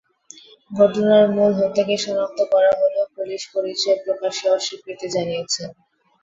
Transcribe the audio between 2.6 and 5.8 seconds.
হলেও পুলিশ পরিচয় প্রকাশে অস্বীকৃতি জানিয়েছে।